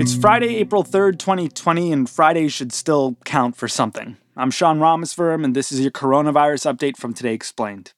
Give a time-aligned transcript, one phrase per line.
[0.00, 4.16] It's Friday, April 3rd, 2020, and Fridays should still count for something.
[4.36, 7.92] I'm Sean Rameswaram, and this is your coronavirus update from Today Explained.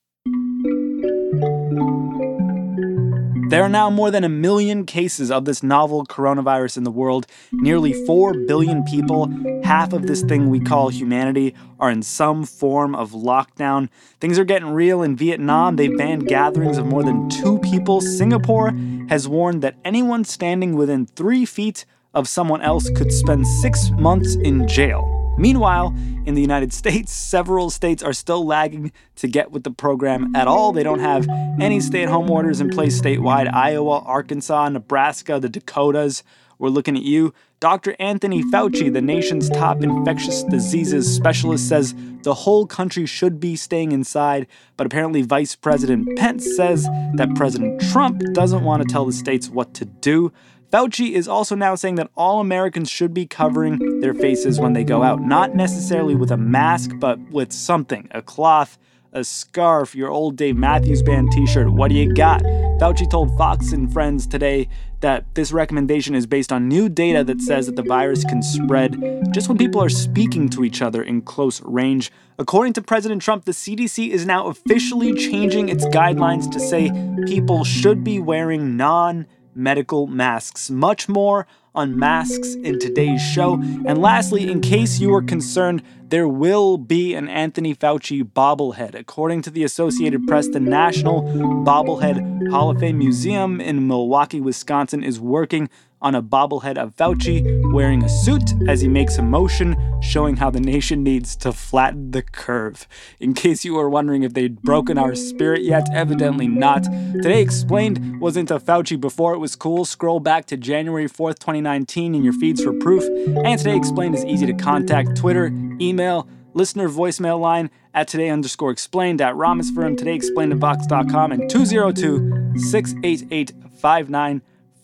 [3.54, 7.24] There are now more than a million cases of this novel coronavirus in the world.
[7.52, 9.32] Nearly 4 billion people,
[9.62, 13.90] half of this thing we call humanity, are in some form of lockdown.
[14.18, 15.76] Things are getting real in Vietnam.
[15.76, 18.00] They've banned gatherings of more than two people.
[18.00, 18.72] Singapore
[19.08, 24.34] has warned that anyone standing within three feet of someone else could spend six months
[24.34, 25.23] in jail.
[25.36, 25.94] Meanwhile,
[26.26, 30.46] in the United States, several states are still lagging to get with the program at
[30.46, 30.72] all.
[30.72, 31.28] They don't have
[31.60, 33.52] any stay at home orders in place statewide.
[33.52, 36.22] Iowa, Arkansas, Nebraska, the Dakotas.
[36.58, 37.34] We're looking at you.
[37.60, 37.96] Dr.
[37.98, 43.92] Anthony Fauci, the nation's top infectious diseases specialist, says the whole country should be staying
[43.92, 44.46] inside,
[44.76, 49.48] but apparently Vice President Pence says that President Trump doesn't want to tell the states
[49.48, 50.30] what to do.
[50.74, 54.82] Fauci is also now saying that all Americans should be covering their faces when they
[54.82, 58.76] go out, not necessarily with a mask, but with something a cloth,
[59.12, 61.70] a scarf, your old Dave Matthews Band t shirt.
[61.70, 62.42] What do you got?
[62.80, 64.68] Fauci told Fox and Friends today
[64.98, 69.00] that this recommendation is based on new data that says that the virus can spread
[69.32, 72.10] just when people are speaking to each other in close range.
[72.36, 76.90] According to President Trump, the CDC is now officially changing its guidelines to say
[77.26, 80.70] people should be wearing non medical masks.
[80.70, 83.54] Much more on masks in today's show.
[83.54, 88.94] And lastly, in case you are concerned, there will be an Anthony Fauci bobblehead.
[88.94, 91.22] According to the Associated Press, the National
[91.64, 95.68] Bobblehead Hall of Fame Museum in Milwaukee, Wisconsin is working
[96.04, 97.42] on a bobblehead of Fauci
[97.72, 102.10] wearing a suit as he makes a motion showing how the nation needs to flatten
[102.10, 102.86] the curve.
[103.18, 106.84] In case you were wondering if they'd broken our spirit yet, evidently not.
[107.22, 109.86] Today Explained was into Fauci before it was cool.
[109.86, 113.04] Scroll back to January 4th, 2019 in your feeds for proof.
[113.44, 115.46] And Today Explained is easy to contact Twitter,
[115.80, 121.48] email, listener voicemail line at today underscore explained at Rameswaram, today explained at vox.com, and
[121.48, 123.52] 202 688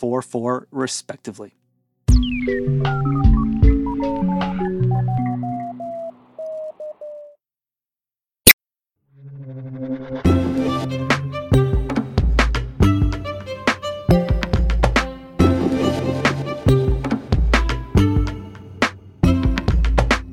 [0.01, 1.55] 5944, respectively.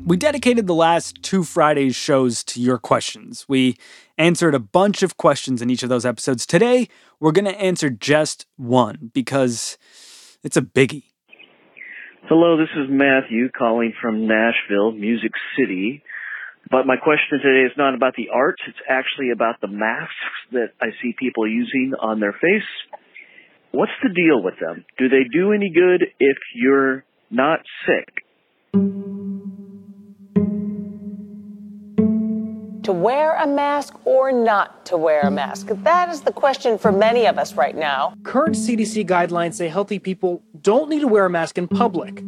[0.07, 3.45] We dedicated the last two Fridays shows to your questions.
[3.50, 3.75] We
[4.18, 6.45] answered a bunch of questions in each of those episodes.
[6.45, 6.88] Today,
[7.19, 9.78] we're going to answer just one because
[10.46, 11.03] it's a biggie.
[12.29, 16.01] Hello, this is Matthew calling from Nashville, Music City.
[16.72, 20.13] But my question today is not about the art, it's actually about the masks
[20.53, 22.69] that I see people using on their face.
[23.73, 24.85] What's the deal with them?
[24.97, 28.23] Do they do any good if you're not sick?
[32.87, 35.67] To wear a mask or not to wear a mask?
[35.83, 38.13] That is the question for many of us right now.
[38.23, 42.23] Current CDC guidelines say healthy people don't need to wear a mask in public.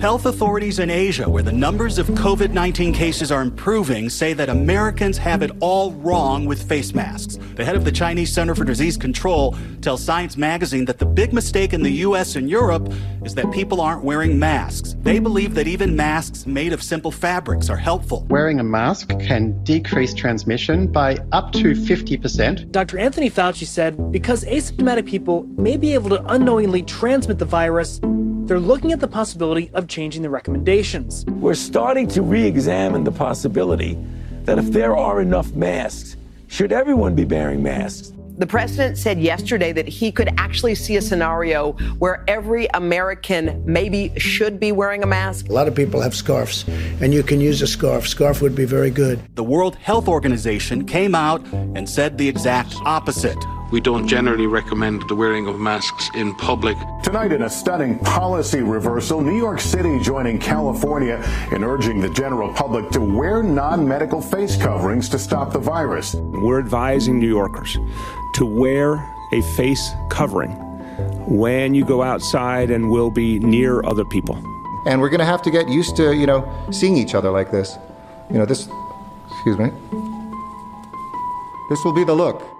[0.00, 4.48] Health authorities in Asia, where the numbers of COVID 19 cases are improving, say that
[4.48, 7.38] Americans have it all wrong with face masks.
[7.56, 11.34] The head of the Chinese Center for Disease Control tells Science magazine that the big
[11.34, 12.90] mistake in the US and Europe
[13.26, 14.96] is that people aren't wearing masks.
[15.02, 18.24] They believe that even masks made of simple fabrics are helpful.
[18.30, 22.72] Wearing a mask can decrease transmission by up to 50%.
[22.72, 22.96] Dr.
[22.96, 28.00] Anthony Fauci said because asymptomatic people may be able to unknowingly transmit the virus,
[28.50, 31.24] they're looking at the possibility of changing the recommendations.
[31.26, 33.96] We're starting to re examine the possibility
[34.42, 36.16] that if there are enough masks,
[36.48, 38.12] should everyone be wearing masks?
[38.38, 44.12] The president said yesterday that he could actually see a scenario where every American maybe
[44.18, 45.48] should be wearing a mask.
[45.48, 46.64] A lot of people have scarves,
[47.00, 48.08] and you can use a scarf.
[48.08, 49.20] Scarf would be very good.
[49.36, 53.38] The World Health Organization came out and said the exact opposite.
[53.70, 56.76] We don't generally recommend the wearing of masks in public.
[57.04, 62.52] Tonight, in a stunning policy reversal, New York City joining California in urging the general
[62.52, 66.16] public to wear non medical face coverings to stop the virus.
[66.16, 67.78] We're advising New Yorkers
[68.34, 68.94] to wear
[69.32, 70.50] a face covering
[71.28, 74.34] when you go outside and will be near other people.
[74.84, 76.42] And we're going to have to get used to, you know,
[76.72, 77.78] seeing each other like this.
[78.32, 78.68] You know, this,
[79.30, 79.70] excuse me.
[81.68, 82.59] This will be the look.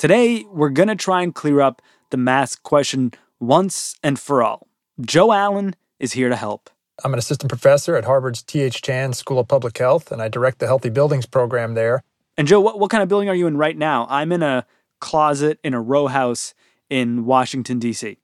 [0.00, 4.66] Today, we're going to try and clear up the mask question once and for all.
[4.98, 6.70] Joe Allen is here to help.
[7.04, 8.80] I'm an assistant professor at Harvard's T.H.
[8.80, 12.02] Chan School of Public Health, and I direct the Healthy Buildings program there.
[12.38, 14.06] And Joe, what, what kind of building are you in right now?
[14.08, 14.64] I'm in a
[15.00, 16.54] closet in a row house
[16.88, 18.16] in Washington, D.C.?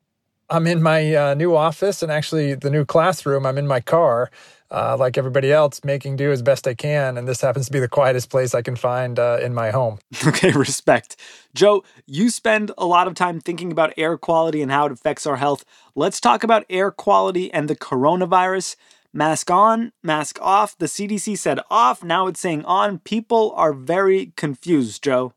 [0.49, 3.45] I'm in my uh, new office and actually the new classroom.
[3.45, 4.31] I'm in my car,
[4.71, 7.17] uh, like everybody else, making do as best I can.
[7.17, 9.99] And this happens to be the quietest place I can find uh, in my home.
[10.27, 11.17] Okay, respect.
[11.55, 15.27] Joe, you spend a lot of time thinking about air quality and how it affects
[15.27, 15.65] our health.
[15.95, 18.77] Let's talk about air quality and the coronavirus.
[19.17, 20.77] Mask on, mask off.
[20.77, 22.05] The CDC said off.
[22.05, 22.99] Now it's saying on.
[22.99, 25.33] People are very confused, Joe.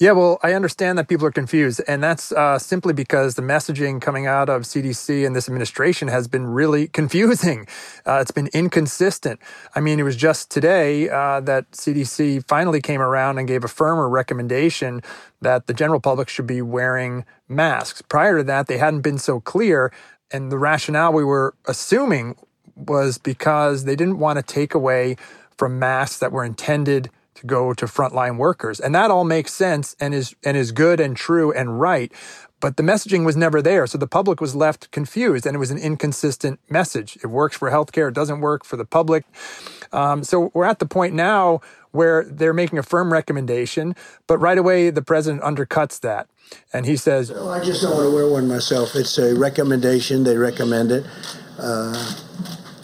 [0.00, 1.80] Yeah, well, I understand that people are confused.
[1.86, 6.26] And that's uh, simply because the messaging coming out of CDC and this administration has
[6.26, 7.68] been really confusing.
[8.04, 9.38] Uh, it's been inconsistent.
[9.76, 13.68] I mean, it was just today uh, that CDC finally came around and gave a
[13.68, 15.02] firmer recommendation
[15.40, 18.02] that the general public should be wearing masks.
[18.02, 19.92] Prior to that, they hadn't been so clear.
[20.32, 22.34] And the rationale we were assuming
[22.88, 25.16] was because they didn't want to take away
[25.56, 28.80] from masks that were intended to go to frontline workers.
[28.80, 32.12] And that all makes sense and is and is good and true and right.
[32.60, 33.86] But the messaging was never there.
[33.86, 37.16] So the public was left confused and it was an inconsistent message.
[37.22, 39.24] It works for healthcare, it doesn't work for the public.
[39.92, 41.60] Um, so we're at the point now
[41.92, 46.28] where they're making a firm recommendation, but right away the president undercuts that.
[46.72, 48.94] And he says, well, I just don't want to wear one myself.
[48.94, 50.24] It's a recommendation.
[50.24, 51.06] They recommend it.
[51.58, 52.14] Uh,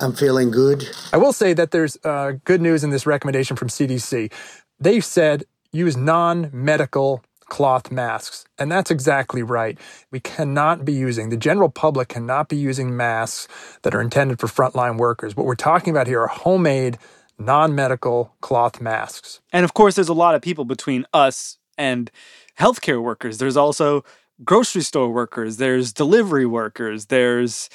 [0.01, 0.89] I'm feeling good.
[1.13, 4.33] I will say that there's uh, good news in this recommendation from CDC.
[4.79, 8.45] They've said use non medical cloth masks.
[8.59, 9.79] And that's exactly right.
[10.11, 13.49] We cannot be using, the general public cannot be using masks
[13.83, 15.37] that are intended for frontline workers.
[15.37, 16.99] What we're talking about here are homemade,
[17.39, 19.41] non medical cloth masks.
[19.53, 22.11] And of course, there's a lot of people between us and
[22.59, 23.39] healthcare workers.
[23.39, 24.05] There's also
[24.45, 27.71] grocery store workers, there's delivery workers, there's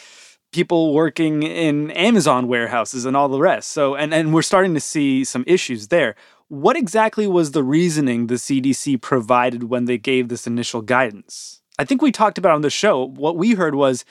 [0.51, 3.71] people working in Amazon warehouses and all the rest.
[3.71, 6.15] So, and, and we're starting to see some issues there.
[6.47, 11.61] What exactly was the reasoning the CDC provided when they gave this initial guidance?
[11.79, 13.05] I think we talked about on the show.
[13.05, 14.03] What we heard was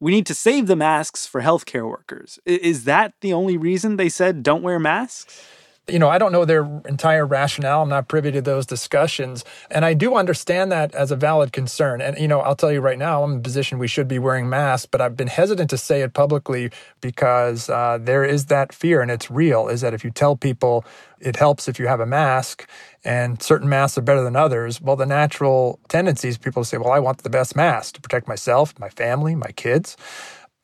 [0.00, 2.38] we need to save the masks for healthcare workers.
[2.46, 5.46] Is that the only reason they said don't wear masks?
[5.88, 7.82] You know, I don't know their entire rationale.
[7.82, 9.44] I'm not privy to those discussions.
[9.68, 12.00] And I do understand that as a valid concern.
[12.00, 14.20] And, you know, I'll tell you right now, I'm in a position we should be
[14.20, 16.70] wearing masks, but I've been hesitant to say it publicly
[17.00, 20.84] because uh, there is that fear, and it's real, is that if you tell people
[21.18, 22.68] it helps if you have a mask
[23.04, 26.78] and certain masks are better than others, well, the natural tendency is people to say,
[26.78, 29.96] well, I want the best mask to protect myself, my family, my kids.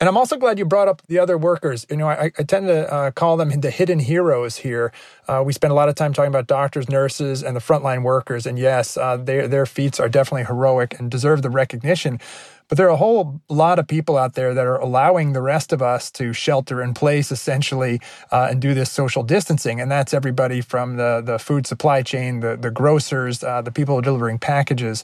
[0.01, 1.85] And I'm also glad you brought up the other workers.
[1.91, 4.93] You know, I, I tend to uh, call them the hidden heroes here.
[5.27, 8.47] Uh, we spend a lot of time talking about doctors, nurses, and the frontline workers.
[8.47, 12.21] And yes, uh, their their feats are definitely heroic and deserve the recognition.
[12.69, 15.73] But there are a whole lot of people out there that are allowing the rest
[15.73, 17.99] of us to shelter in place, essentially,
[18.31, 19.81] uh, and do this social distancing.
[19.81, 24.01] And that's everybody from the the food supply chain, the the grocers, uh, the people
[24.01, 25.03] delivering packages,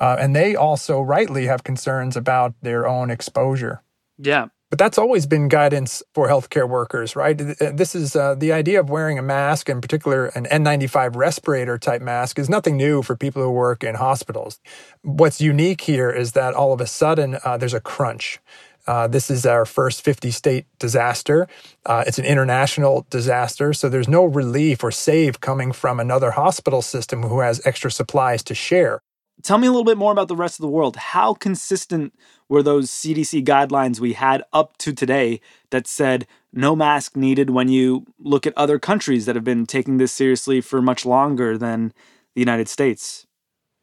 [0.00, 3.82] uh, and they also rightly have concerns about their own exposure.
[4.18, 4.46] Yeah.
[4.68, 7.38] But that's always been guidance for healthcare workers, right?
[7.38, 12.02] This is uh, the idea of wearing a mask, in particular an N95 respirator type
[12.02, 14.58] mask, is nothing new for people who work in hospitals.
[15.02, 18.40] What's unique here is that all of a sudden uh, there's a crunch.
[18.88, 21.46] Uh, this is our first 50 state disaster.
[21.84, 26.82] Uh, it's an international disaster, so there's no relief or save coming from another hospital
[26.82, 29.00] system who has extra supplies to share.
[29.46, 30.96] Tell me a little bit more about the rest of the world.
[30.96, 32.12] How consistent
[32.48, 37.68] were those CDC guidelines we had up to today that said no mask needed when
[37.68, 41.92] you look at other countries that have been taking this seriously for much longer than
[42.34, 43.24] the United States?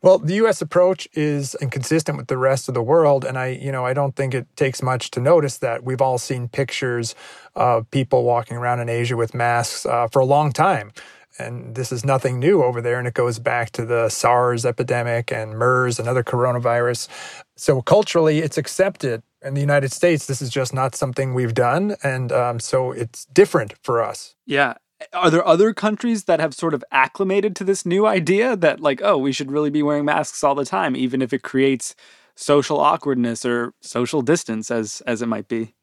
[0.01, 3.71] Well, the US approach is inconsistent with the rest of the world and I, you
[3.71, 5.85] know, I don't think it takes much to notice that.
[5.85, 7.15] We've all seen pictures
[7.55, 10.91] of people walking around in Asia with masks uh, for a long time
[11.39, 12.99] and this is nothing new over there.
[12.99, 17.07] And it goes back to the SARS epidemic and MERS, another coronavirus.
[17.55, 19.23] So culturally, it's accepted.
[19.41, 21.95] In the United States, this is just not something we've done.
[22.01, 24.35] And um, so it's different for us.
[24.45, 24.75] Yeah.
[25.11, 29.01] Are there other countries that have sort of acclimated to this new idea that, like,
[29.03, 31.93] oh, we should really be wearing masks all the time, even if it creates
[32.35, 35.73] social awkwardness or social distance, as as it might be?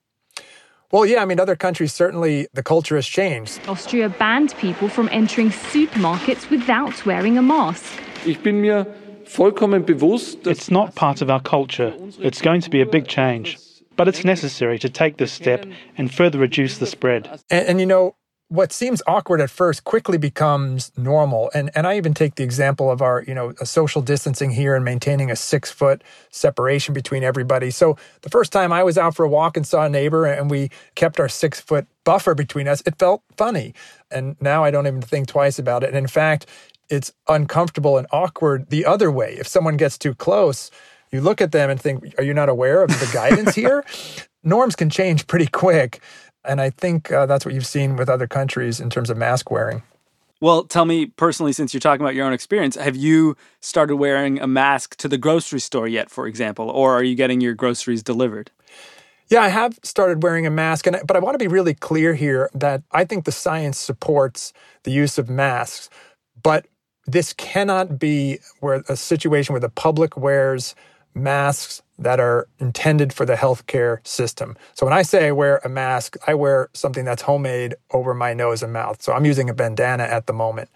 [0.92, 3.60] Well, yeah, I mean, other countries certainly the culture has changed.
[3.68, 7.84] Austria banned people from entering supermarkets without wearing a mask.
[8.26, 8.86] Ich bin mir
[9.24, 11.94] vollkommen bewusst, it's not part of our culture.
[12.18, 13.56] It's going to be a big change.
[13.96, 15.64] But it's necessary to take this step
[15.96, 17.40] and further reduce the spread.
[17.50, 18.16] And, and you know,
[18.50, 21.52] what seems awkward at first quickly becomes normal.
[21.54, 24.84] And and I even take the example of our, you know, social distancing here and
[24.84, 27.70] maintaining a six foot separation between everybody.
[27.70, 30.50] So the first time I was out for a walk and saw a neighbor and
[30.50, 33.72] we kept our six foot buffer between us, it felt funny.
[34.10, 35.90] And now I don't even think twice about it.
[35.90, 36.46] And in fact,
[36.88, 39.36] it's uncomfortable and awkward the other way.
[39.38, 40.72] If someone gets too close,
[41.12, 43.84] you look at them and think, are you not aware of the guidance here?
[44.42, 46.00] Norms can change pretty quick.
[46.44, 49.50] And I think uh, that's what you've seen with other countries in terms of mask
[49.50, 49.82] wearing.
[50.40, 54.40] Well, tell me personally, since you're talking about your own experience, have you started wearing
[54.40, 58.02] a mask to the grocery store yet, for example, or are you getting your groceries
[58.02, 58.50] delivered?
[59.28, 62.14] Yeah, I have started wearing a mask, and but I want to be really clear
[62.14, 64.52] here that I think the science supports
[64.84, 65.90] the use of masks,
[66.42, 66.66] but
[67.06, 70.74] this cannot be where a situation where the public wears
[71.14, 74.56] masks that are intended for the healthcare system.
[74.74, 78.32] So when I say I wear a mask, I wear something that's homemade over my
[78.32, 79.02] nose and mouth.
[79.02, 80.70] So I'm using a bandana at the moment.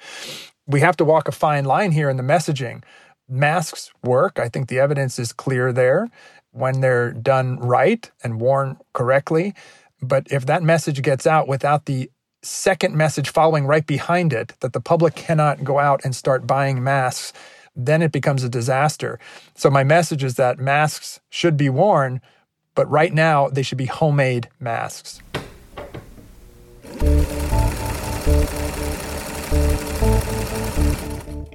[0.67, 2.83] We have to walk a fine line here in the messaging.
[3.29, 4.39] Masks work.
[4.39, 6.09] I think the evidence is clear there
[6.51, 9.55] when they're done right and worn correctly.
[10.01, 12.11] But if that message gets out without the
[12.43, 16.85] second message following right behind it, that the public cannot go out and start buying
[16.85, 17.33] masks,
[17.77, 19.19] then it becomes a disaster.
[19.55, 22.21] So, my message is that masks should be worn,
[22.75, 25.21] but right now they should be homemade masks.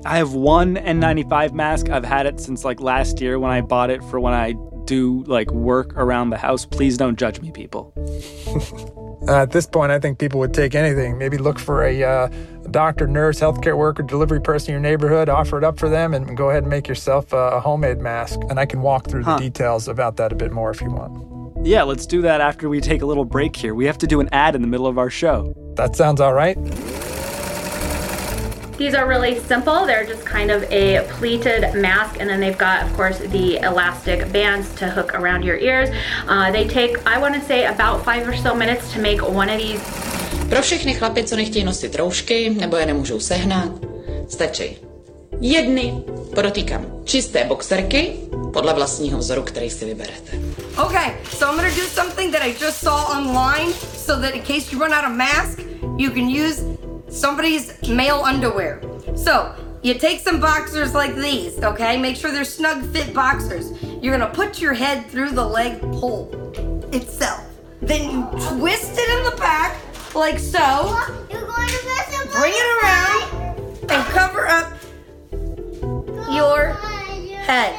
[0.05, 1.89] I have one N95 mask.
[1.89, 5.23] I've had it since like last year when I bought it for when I do
[5.27, 6.65] like work around the house.
[6.65, 7.93] Please don't judge me, people.
[9.27, 11.17] Uh, at this point, I think people would take anything.
[11.17, 12.29] Maybe look for a, uh,
[12.69, 16.37] doctor, nurse, healthcare worker, delivery person in your neighborhood, offer it up for them, and
[16.37, 18.39] go ahead and make yourself a, a homemade mask.
[18.49, 19.37] And I can walk through huh.
[19.37, 21.65] the details about that a bit more if you want.
[21.65, 23.75] Yeah, let's do that after we take a little break here.
[23.75, 25.53] We have to do an ad in the middle of our show.
[25.75, 26.57] That sounds all right.
[28.77, 29.85] These are really simple.
[29.85, 34.31] They're just kind of a pleated mask, and then they've got, of course, the elastic
[34.31, 35.89] bands to hook around your ears.
[36.29, 39.49] Uh, they take, I want to say, about five or so minutes to make one
[39.49, 39.81] of these.
[40.49, 43.71] Pro všechny chlapy, co nechtějí nosit roušky nebo je nemůžou sehnat,
[44.29, 44.77] stačí
[45.41, 46.03] jedny,
[46.35, 48.15] podotýkám, čisté boxerky
[48.53, 50.31] podle vlastního vzoru, který si vyberete.
[50.85, 54.71] Okay, so I'm gonna do something that I just saw online so that in case
[54.71, 55.59] you run out of mask,
[55.97, 56.63] you can use
[57.09, 58.81] somebody's male underwear.
[59.15, 59.31] So,
[59.83, 61.97] you take some boxers like these, okay?
[61.97, 63.71] Make sure they're snug fit boxers.
[64.01, 66.29] You're gonna put your head through the leg pull
[66.91, 67.41] itself.
[67.81, 69.77] Then you twist it in the back,
[70.19, 70.97] like so.
[71.29, 73.21] Bring it around
[73.89, 74.73] and cover up
[76.29, 76.73] your
[77.47, 77.73] head.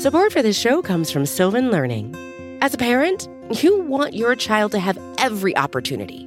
[0.00, 2.14] Support for this show comes from Sylvan Learning.
[2.60, 3.28] As a parent,
[3.62, 6.26] you want your child to have every opportunity,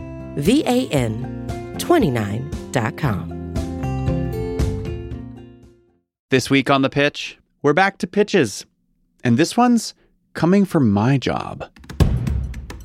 [0.35, 3.41] V A N 29.com.
[6.29, 8.65] This week on The Pitch, we're back to pitches.
[9.23, 9.93] And this one's
[10.33, 11.69] coming from my job.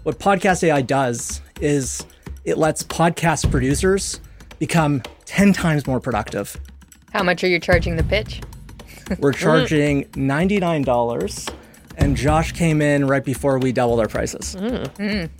[0.02, 2.04] What Podcast AI does is
[2.44, 4.20] it lets podcast producers
[4.58, 6.56] become 10 times more productive.
[7.12, 8.40] How much are you charging the pitch?
[9.20, 11.54] We're charging $99,
[11.96, 14.56] and Josh came in right before we doubled our prices.
[14.56, 15.30] Mm.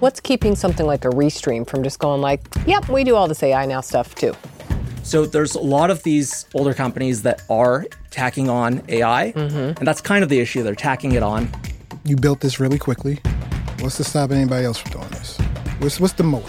[0.00, 3.42] What's keeping something like a Restream from just going like, yep, we do all this
[3.42, 4.32] AI now stuff too?
[5.02, 9.76] So there's a lot of these older companies that are tacking on AI, mm-hmm.
[9.76, 10.62] and that's kind of the issue.
[10.62, 11.50] They're tacking it on.
[12.04, 13.18] You built this really quickly.
[13.80, 15.36] What's to stop anybody else from doing this?
[15.80, 16.48] What's, what's the moat?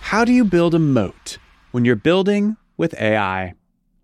[0.00, 1.38] How do you build a moat
[1.72, 3.54] when you're building with AI?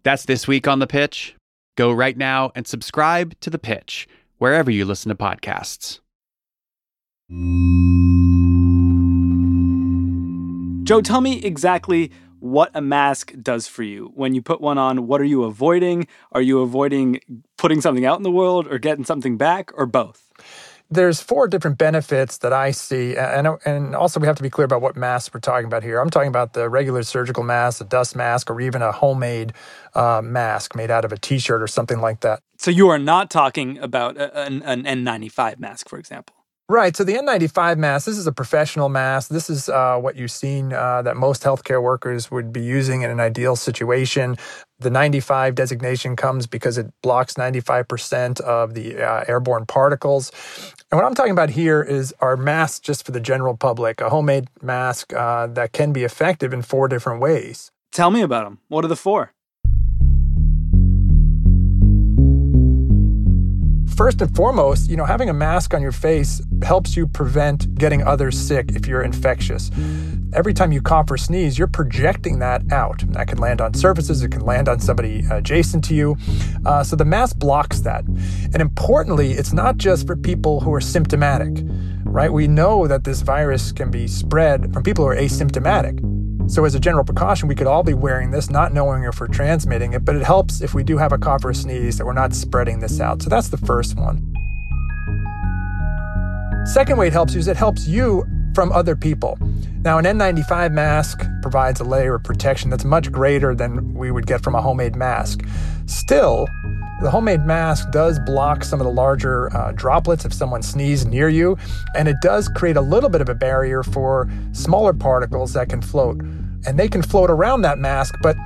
[0.02, 1.36] That's this week on The Pitch.
[1.76, 6.00] Go right now and subscribe to The Pitch, wherever you listen to podcasts.
[10.84, 14.12] Joe, tell me exactly what a mask does for you.
[14.14, 16.06] When you put one on, what are you avoiding?
[16.32, 17.20] Are you avoiding
[17.56, 20.30] putting something out in the world or getting something back or both?
[20.90, 24.66] there's four different benefits that I see, and and also we have to be clear
[24.66, 25.98] about what masks we're talking about here.
[25.98, 29.54] I'm talking about the regular surgical mask, a dust mask, or even a homemade
[29.94, 32.40] uh, mask made out of a T-shirt or something like that.
[32.58, 36.36] So you are not talking about an, an N95 mask, for example.
[36.66, 36.96] Right.
[36.96, 39.28] So the N95 mask, this is a professional mask.
[39.28, 43.10] This is uh, what you've seen uh, that most healthcare workers would be using in
[43.10, 44.38] an ideal situation.
[44.78, 50.32] The 95 designation comes because it blocks 95% of the uh, airborne particles.
[50.90, 54.08] And what I'm talking about here is our mask just for the general public, a
[54.08, 57.72] homemade mask uh, that can be effective in four different ways.
[57.92, 58.60] Tell me about them.
[58.68, 59.34] What are the four?
[63.96, 68.02] First and foremost, you know, having a mask on your face helps you prevent getting
[68.02, 69.70] others sick if you're infectious.
[70.32, 73.04] Every time you cough or sneeze, you're projecting that out.
[73.12, 76.16] That can land on surfaces, it can land on somebody adjacent to you.
[76.66, 78.04] Uh, so the mask blocks that.
[78.04, 81.64] And importantly, it's not just for people who are symptomatic,
[82.04, 82.32] right?
[82.32, 86.23] We know that this virus can be spread from people who are asymptomatic.
[86.46, 89.28] So, as a general precaution, we could all be wearing this, not knowing if we're
[89.28, 92.04] transmitting it, but it helps if we do have a cough or a sneeze that
[92.04, 93.22] we're not spreading this out.
[93.22, 94.34] So, that's the first one.
[96.66, 98.24] Second way it helps you is it helps you
[98.54, 99.38] from other people.
[99.82, 104.26] Now, an N95 mask provides a layer of protection that's much greater than we would
[104.26, 105.44] get from a homemade mask.
[105.86, 106.46] Still,
[107.04, 111.28] the homemade mask does block some of the larger uh, droplets if someone sneezes near
[111.28, 111.54] you,
[111.94, 115.82] and it does create a little bit of a barrier for smaller particles that can
[115.82, 116.18] float.
[116.66, 118.36] And they can float around that mask, but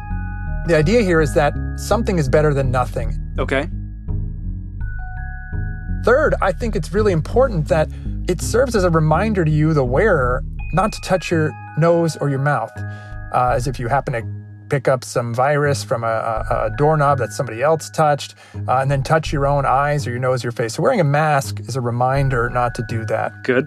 [0.66, 3.16] the idea here is that something is better than nothing.
[3.38, 3.70] Okay.
[6.04, 7.88] Third, I think it's really important that
[8.28, 12.28] it serves as a reminder to you, the wearer, not to touch your nose or
[12.28, 12.72] your mouth,
[13.32, 14.37] uh, as if you happen to
[14.68, 18.34] pick up some virus from a, a, a doorknob that somebody else touched,
[18.66, 20.74] uh, and then touch your own eyes or your nose or your face.
[20.74, 23.32] So, wearing a mask is a reminder not to do that.
[23.44, 23.66] Good.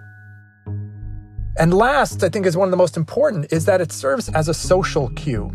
[1.57, 4.47] And last, I think is one of the most important, is that it serves as
[4.47, 5.51] a social cue.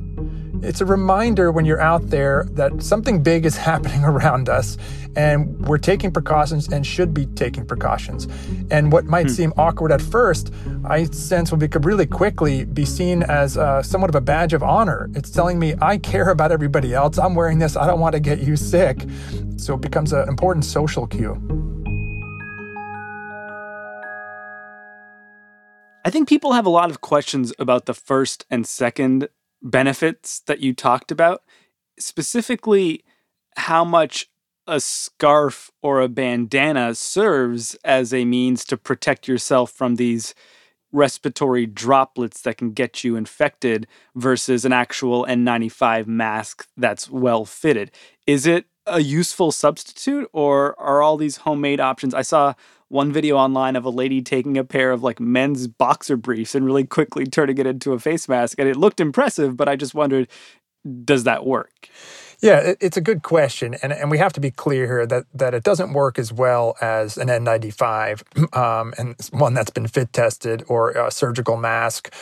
[0.63, 4.79] It's a reminder when you're out there that something big is happening around us
[5.17, 8.29] and we're taking precautions and should be taking precautions.
[8.71, 9.33] And what might hmm.
[9.33, 10.53] seem awkward at first,
[10.85, 14.53] I sense will be, could really quickly be seen as uh, somewhat of a badge
[14.53, 15.11] of honor.
[15.15, 17.19] It's telling me I care about everybody else.
[17.19, 17.77] I'm wearing this.
[17.77, 19.05] I don't want to get you sick.
[19.57, 21.35] So it becomes an important social cue.
[26.05, 29.29] I think people have a lot of questions about the first and second
[29.63, 31.43] benefits that you talked about,
[31.99, 33.05] specifically
[33.57, 34.29] how much
[34.67, 40.35] a scarf or a bandana serves as a means to protect yourself from these
[40.93, 47.91] respiratory droplets that can get you infected versus an actual N95 mask that's well fitted.
[48.27, 52.15] Is it a useful substitute or are all these homemade options?
[52.15, 52.55] I saw
[52.89, 56.65] one video online of a lady taking a pair of like men's boxer briefs and
[56.65, 59.95] really quickly turning it into a face mask and it looked impressive, but I just
[59.95, 60.29] wondered
[61.05, 61.89] does that work?
[62.41, 65.55] Yeah, it's a good question, and and we have to be clear here that that
[65.55, 70.63] it doesn't work as well as an N95 um, and one that's been fit tested
[70.69, 72.13] or a surgical mask.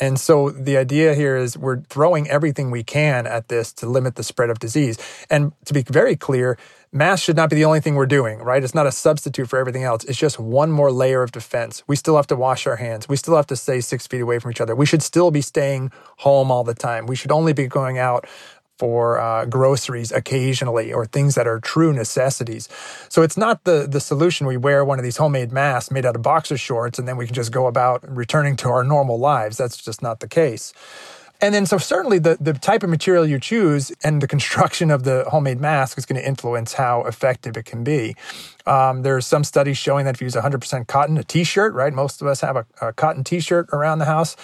[0.00, 4.16] And so the idea here is we're throwing everything we can at this to limit
[4.16, 4.98] the spread of disease.
[5.28, 6.58] And to be very clear,
[6.92, 8.62] masks should not be the only thing we're doing, right?
[8.62, 10.04] It's not a substitute for everything else.
[10.04, 11.82] It's just one more layer of defense.
[11.86, 13.08] We still have to wash our hands.
[13.08, 14.74] We still have to stay six feet away from each other.
[14.74, 17.06] We should still be staying home all the time.
[17.06, 18.26] We should only be going out
[18.80, 22.66] for uh, groceries occasionally or things that are true necessities.
[23.10, 26.16] So it's not the the solution we wear one of these homemade masks made out
[26.16, 29.58] of boxer shorts and then we can just go about returning to our normal lives.
[29.58, 30.72] That's just not the case.
[31.42, 35.04] And then, so certainly the, the type of material you choose and the construction of
[35.04, 38.14] the homemade mask is going to influence how effective it can be.
[38.66, 41.92] Um, there's some studies showing that if you use 100% cotton, a t shirt, right?
[41.92, 44.36] Most of us have a, a cotton t shirt around the house,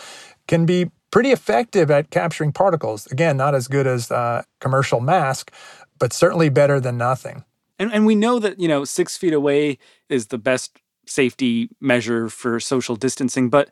[0.47, 3.07] can be pretty effective at capturing particles.
[3.07, 5.53] Again, not as good as uh, commercial mask,
[5.99, 7.45] but certainly better than nothing.
[7.79, 9.79] And, and we know that, you know, six feet away
[10.09, 13.71] is the best safety measure for social distancing, but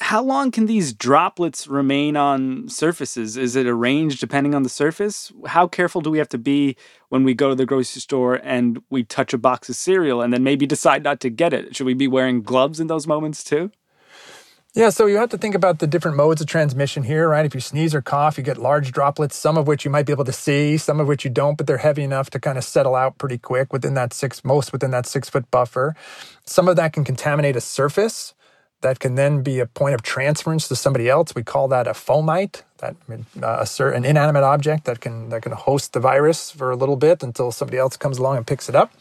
[0.00, 3.36] how long can these droplets remain on surfaces?
[3.36, 5.30] Is it arranged depending on the surface?
[5.46, 6.76] How careful do we have to be
[7.10, 10.32] when we go to the grocery store and we touch a box of cereal and
[10.32, 11.76] then maybe decide not to get it?
[11.76, 13.70] Should we be wearing gloves in those moments too?
[14.72, 17.44] Yeah, so you have to think about the different modes of transmission here, right?
[17.44, 20.12] If you sneeze or cough, you get large droplets, some of which you might be
[20.12, 22.62] able to see, some of which you don't, but they're heavy enough to kind of
[22.62, 25.96] settle out pretty quick within that six, most within that six foot buffer.
[26.46, 28.32] Some of that can contaminate a surface.
[28.80, 31.34] That can then be a point of transference to somebody else.
[31.34, 32.96] We call that a fomite, that
[33.42, 36.96] uh, a certain inanimate object that can that can host the virus for a little
[36.96, 38.92] bit until somebody else comes along and picks it up.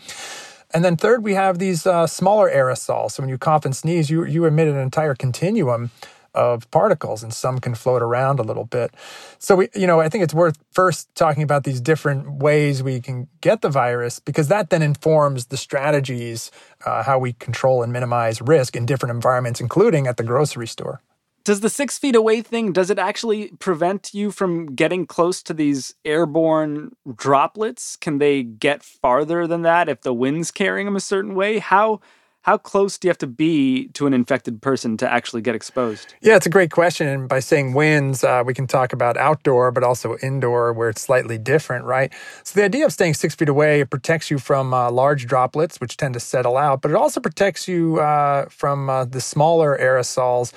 [0.72, 3.12] And then third, we have these uh, smaller aerosols.
[3.12, 5.92] So when you cough and sneeze, you you emit an entire continuum
[6.34, 8.94] of particles and some can float around a little bit.
[9.38, 13.02] So we you know, I think it's worth first talking about these different ways we
[13.02, 16.52] can get the virus because that then informs the strategies
[16.86, 21.02] uh, how we control and minimize risk in different environments including at the grocery store.
[21.46, 25.54] Does the 6 feet away thing does it actually prevent you from getting close to
[25.54, 27.96] these airborne droplets?
[27.96, 31.60] Can they get farther than that if the wind's carrying them a certain way?
[31.60, 32.02] How
[32.50, 36.16] how close do you have to be to an infected person to actually get exposed?
[36.20, 37.08] Yeah, it's a great question.
[37.08, 41.00] And by saying winds, uh, we can talk about outdoor, but also indoor, where it's
[41.00, 42.12] slightly different, right?
[42.44, 45.80] So the idea of staying six feet away it protects you from uh, large droplets,
[45.80, 49.78] which tend to settle out, but it also protects you uh, from uh, the smaller
[49.80, 50.52] aerosols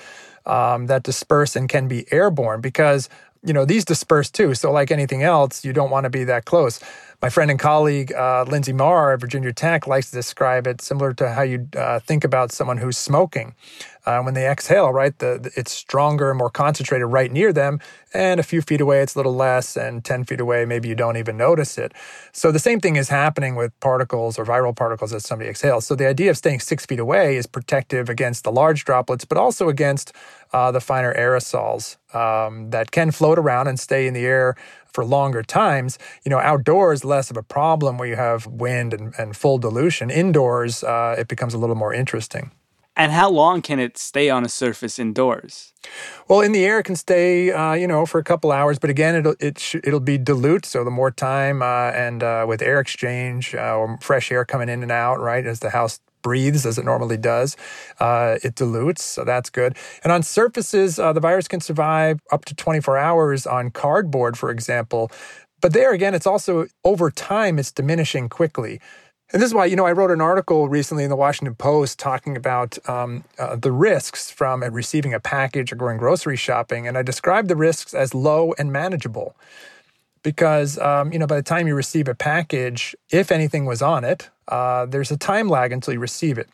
[0.46, 3.10] um, that disperse and can be airborne because
[3.44, 4.54] you know these disperse too.
[4.54, 6.80] So like anything else, you don't want to be that close.
[7.22, 11.14] My friend and colleague, uh, Linsey Marr at Virginia Tech, likes to describe it similar
[11.14, 13.54] to how you uh, think about someone who's smoking.
[14.04, 17.78] Uh, when they exhale, right, the, the, it's stronger and more concentrated right near them.
[18.12, 19.76] And a few feet away, it's a little less.
[19.76, 21.92] And 10 feet away, maybe you don't even notice it.
[22.32, 25.86] So the same thing is happening with particles or viral particles as somebody exhales.
[25.86, 29.38] So the idea of staying six feet away is protective against the large droplets, but
[29.38, 30.12] also against
[30.52, 34.54] uh, the finer aerosols um, that can float around and stay in the air
[34.92, 35.98] for longer times.
[36.24, 40.10] You know, outdoors, less of a problem where you have wind and, and full dilution.
[40.10, 42.52] Indoors, uh, it becomes a little more interesting.
[42.94, 45.72] And how long can it stay on a surface indoors?
[46.28, 48.78] Well, in the air, it can stay, uh, you know, for a couple hours.
[48.78, 50.66] But again, it'll it sh- it'll be dilute.
[50.66, 54.68] So the more time uh, and uh, with air exchange uh, or fresh air coming
[54.68, 57.56] in and out, right, as the house breathes as it normally does,
[58.00, 59.02] uh, it dilutes.
[59.02, 59.76] So that's good.
[60.02, 64.50] And on surfaces, uh, the virus can survive up to 24 hours on cardboard, for
[64.50, 65.10] example.
[65.60, 68.80] But there again, it's also over time, it's diminishing quickly.
[69.32, 71.98] And this is why, you know, I wrote an article recently in the Washington Post
[71.98, 76.86] talking about um, uh, the risks from receiving a package or going grocery shopping.
[76.86, 79.34] And I described the risks as low and manageable
[80.22, 84.04] because, um, you know, by the time you receive a package, if anything was on
[84.04, 86.48] it, uh, there's a time lag until you receive it.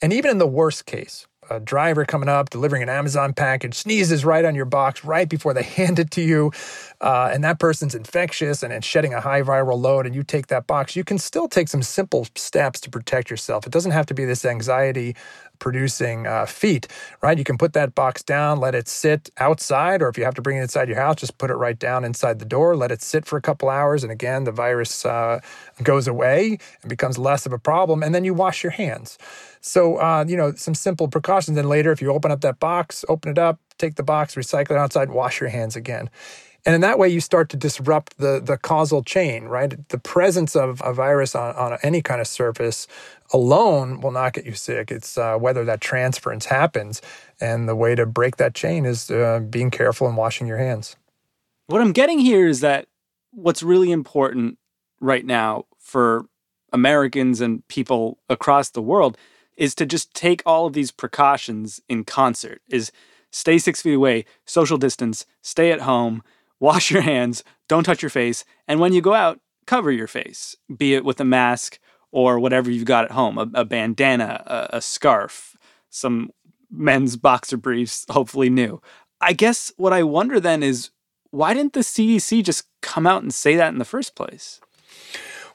[0.00, 4.24] And even in the worst case, a driver coming up delivering an Amazon package sneezes
[4.24, 6.52] right on your box right before they hand it to you,
[7.00, 10.48] uh, and that person's infectious and, and shedding a high viral load, and you take
[10.48, 13.66] that box, you can still take some simple steps to protect yourself.
[13.66, 15.14] It doesn't have to be this anxiety
[15.62, 16.88] producing uh, feat,
[17.22, 17.38] right?
[17.38, 20.42] You can put that box down, let it sit outside, or if you have to
[20.42, 23.00] bring it inside your house, just put it right down inside the door, let it
[23.00, 25.38] sit for a couple hours, and again, the virus uh,
[25.84, 29.18] goes away and becomes less of a problem, and then you wash your hands.
[29.60, 31.56] So, uh, you know, some simple precautions.
[31.56, 34.72] And later, if you open up that box, open it up, take the box, recycle
[34.72, 36.10] it outside, wash your hands again.
[36.64, 39.88] And in that way, you start to disrupt the, the causal chain, right?
[39.88, 42.86] The presence of a virus on, on any kind of surface
[43.32, 44.92] alone will not get you sick.
[44.92, 47.02] It's uh, whether that transference happens.
[47.40, 50.94] And the way to break that chain is uh, being careful and washing your hands.
[51.66, 52.86] What I'm getting here is that
[53.32, 54.58] what's really important
[55.00, 56.26] right now for
[56.72, 59.18] Americans and people across the world
[59.56, 62.92] is to just take all of these precautions in concert is
[63.30, 66.22] stay six feet away social distance stay at home
[66.62, 70.54] wash your hands don't touch your face and when you go out cover your face
[70.76, 71.80] be it with a mask
[72.12, 75.56] or whatever you've got at home a, a bandana a, a scarf
[75.90, 76.30] some
[76.70, 78.80] men's boxer briefs hopefully new
[79.20, 80.90] i guess what i wonder then is
[81.32, 84.60] why didn't the cdc just come out and say that in the first place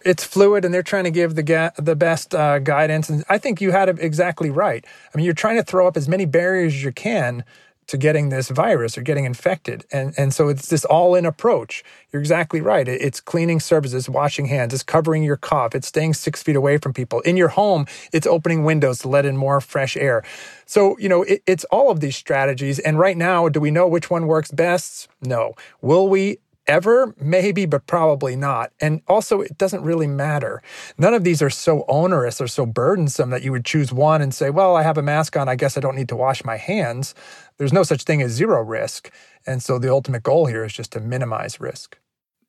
[0.02, 3.10] it's fluid and they're trying to give the ga- the best uh, guidance.
[3.10, 4.86] And I think you had it exactly right.
[4.86, 7.44] I mean, you're trying to throw up as many barriers as you can
[7.88, 9.86] to getting this virus or getting infected.
[9.92, 11.84] And, and so it's this all in approach.
[12.12, 12.88] You're exactly right.
[12.88, 16.94] It's cleaning surfaces, washing hands, it's covering your cough, it's staying six feet away from
[16.94, 17.22] people.
[17.22, 20.24] In your home, it's opening windows to let in more fresh air.
[20.66, 22.80] So, you know, it, it's all of these strategies.
[22.80, 25.08] And right now, do we know which one works best?
[25.22, 25.54] No.
[25.82, 27.14] Will we ever?
[27.20, 28.72] Maybe, but probably not.
[28.80, 30.62] And also, it doesn't really matter.
[30.98, 34.34] None of these are so onerous or so burdensome that you would choose one and
[34.34, 35.50] say, well, I have a mask on.
[35.50, 37.16] I guess I don't need to wash my hands.
[37.58, 39.12] There's no such thing as zero risk.
[39.46, 41.98] And so the ultimate goal here is just to minimize risk.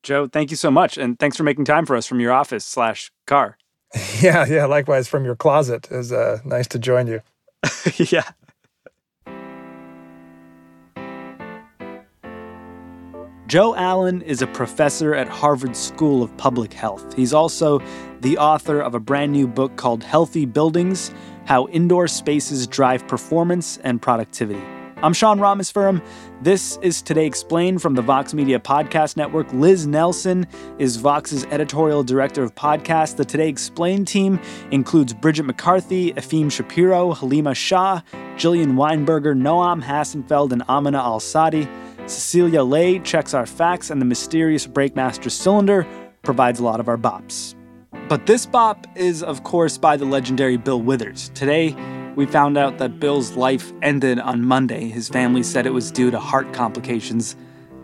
[0.02, 0.96] Joe, thank you so much.
[0.96, 3.56] And thanks for making time for us from your office slash car.
[4.20, 4.66] Yeah, yeah.
[4.66, 5.88] Likewise from your closet.
[5.90, 7.22] Was uh, nice to join you.
[7.96, 8.24] yeah.
[13.48, 17.14] Joe Allen is a professor at Harvard School of Public Health.
[17.14, 17.80] He's also
[18.20, 21.10] the author of a brand new book called Healthy Buildings
[21.46, 24.60] How Indoor Spaces Drive Performance and Productivity.
[25.02, 26.04] I'm Sean Rameswaram.
[26.42, 29.50] This is Today Explained from the Vox Media Podcast Network.
[29.54, 30.46] Liz Nelson
[30.78, 33.16] is Vox's editorial director of podcasts.
[33.16, 34.38] The Today Explained team
[34.72, 38.02] includes Bridget McCarthy, Efim Shapiro, Halima Shah,
[38.36, 41.66] Jillian Weinberger, Noam Hassenfeld, and Amina Al Sadi.
[42.08, 45.86] Cecilia Lay checks our facts, and the mysterious Breakmaster Cylinder
[46.22, 47.54] provides a lot of our bops.
[48.08, 51.30] But this bop is, of course, by the legendary Bill Withers.
[51.34, 51.76] Today,
[52.16, 54.88] we found out that Bill's life ended on Monday.
[54.88, 57.36] His family said it was due to heart complications.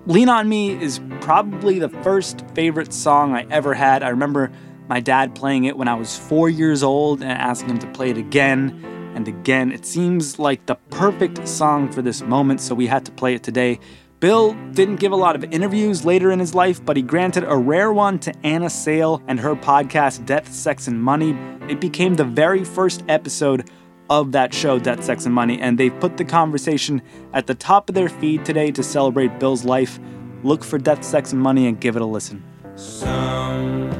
[0.06, 4.02] Lean on Me is probably the first favorite song I ever had.
[4.02, 4.50] I remember
[4.88, 8.10] my dad playing it when I was four years old and asking him to play
[8.10, 9.70] it again and again.
[9.70, 13.42] It seems like the perfect song for this moment, so we had to play it
[13.42, 13.78] today.
[14.24, 17.54] Bill didn't give a lot of interviews later in his life, but he granted a
[17.54, 21.36] rare one to Anna Sale and her podcast Death, Sex, and Money.
[21.68, 23.68] It became the very first episode
[24.08, 27.02] of that show, Death, Sex, and Money, and they've put the conversation
[27.34, 30.00] at the top of their feed today to celebrate Bill's life.
[30.42, 32.42] Look for Death, Sex, and Money and give it a listen.
[32.76, 33.90] Sometimes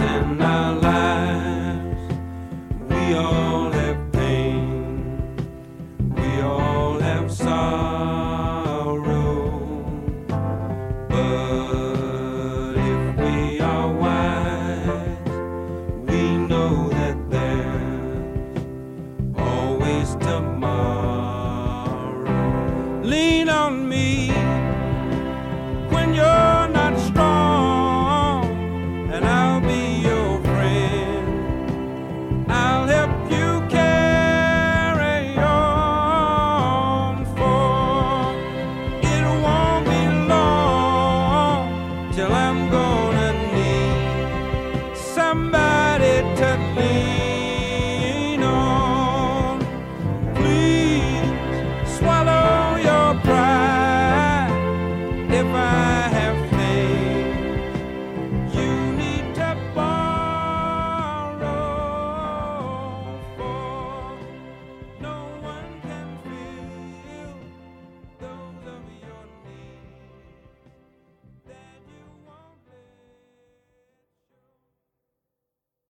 [0.00, 2.14] in our lives,
[2.88, 3.73] we all